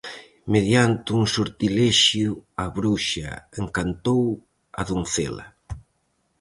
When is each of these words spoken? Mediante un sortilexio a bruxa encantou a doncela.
Mediante 0.53 1.09
un 1.19 1.23
sortilexio 1.37 2.31
a 2.63 2.65
bruxa 2.77 3.29
encantou 3.61 4.23
a 4.79 4.81
doncela. 4.89 5.45